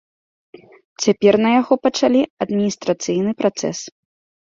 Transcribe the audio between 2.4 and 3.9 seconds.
адміністрацыйны працэс.